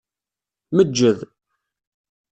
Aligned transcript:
Meǧǧed. 0.75 1.19